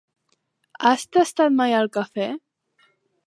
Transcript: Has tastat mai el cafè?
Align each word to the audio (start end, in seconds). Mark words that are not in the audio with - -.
Has 0.91 1.03
tastat 1.17 1.53
mai 1.59 1.77
el 1.81 1.91
cafè? 1.99 2.31